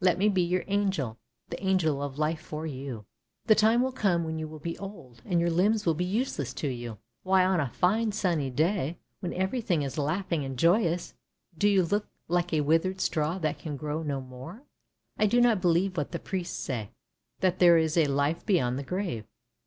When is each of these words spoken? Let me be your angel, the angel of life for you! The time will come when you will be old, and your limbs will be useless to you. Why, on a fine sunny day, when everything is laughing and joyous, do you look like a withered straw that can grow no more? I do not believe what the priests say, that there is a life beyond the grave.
Let 0.00 0.16
me 0.16 0.30
be 0.30 0.40
your 0.40 0.64
angel, 0.68 1.18
the 1.50 1.62
angel 1.62 2.02
of 2.02 2.16
life 2.18 2.40
for 2.40 2.64
you! 2.66 3.04
The 3.44 3.54
time 3.54 3.82
will 3.82 3.92
come 3.92 4.24
when 4.24 4.38
you 4.38 4.48
will 4.48 4.58
be 4.58 4.78
old, 4.78 5.20
and 5.26 5.38
your 5.38 5.50
limbs 5.50 5.84
will 5.84 5.92
be 5.92 6.06
useless 6.06 6.54
to 6.54 6.68
you. 6.68 6.96
Why, 7.24 7.44
on 7.44 7.60
a 7.60 7.68
fine 7.68 8.12
sunny 8.12 8.48
day, 8.48 8.96
when 9.20 9.34
everything 9.34 9.82
is 9.82 9.98
laughing 9.98 10.46
and 10.46 10.58
joyous, 10.58 11.12
do 11.58 11.68
you 11.68 11.82
look 11.82 12.08
like 12.26 12.54
a 12.54 12.62
withered 12.62 13.02
straw 13.02 13.36
that 13.40 13.58
can 13.58 13.76
grow 13.76 14.02
no 14.02 14.22
more? 14.22 14.62
I 15.18 15.26
do 15.26 15.42
not 15.42 15.60
believe 15.60 15.98
what 15.98 16.10
the 16.12 16.20
priests 16.20 16.56
say, 16.56 16.88
that 17.40 17.58
there 17.58 17.76
is 17.76 17.98
a 17.98 18.06
life 18.06 18.46
beyond 18.46 18.78
the 18.78 18.82
grave. 18.82 19.26